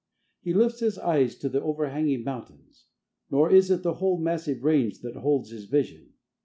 [0.41, 2.87] He lifts his eyes to the overhanging mountains.
[3.29, 6.13] Nor is it the whole massive range that holds his vision.